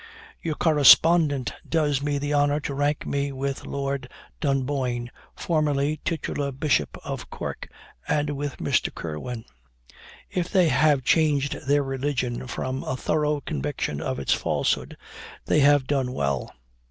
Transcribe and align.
"Your 0.41 0.55
correspondent 0.55 1.53
does 1.69 2.01
me 2.01 2.17
the 2.17 2.33
honor 2.33 2.59
to 2.61 2.73
rank 2.73 3.05
me 3.05 3.31
with 3.31 3.67
Lord 3.67 4.09
Dunboyne, 4.39 5.11
formerly 5.35 5.99
titular 6.03 6.51
Bishop 6.51 6.97
of 7.03 7.29
Cork, 7.29 7.69
and 8.07 8.31
with 8.31 8.57
Mr. 8.57 8.91
Kirwan. 8.91 9.45
If 10.27 10.49
they 10.49 10.69
have 10.69 11.03
changed 11.03 11.67
their 11.67 11.83
religion 11.83 12.47
from 12.47 12.83
a 12.83 12.97
thorough 12.97 13.41
conviction 13.41 14.01
of 14.01 14.17
its 14.17 14.33
falsehood, 14.33 14.97
they 15.45 15.59
have 15.59 15.85
done 15.85 16.13
well. 16.13 16.51